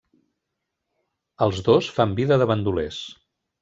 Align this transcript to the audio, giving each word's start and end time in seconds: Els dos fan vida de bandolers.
Els 1.49 1.63
dos 1.69 1.93
fan 2.01 2.19
vida 2.23 2.43
de 2.45 2.53
bandolers. 2.57 3.03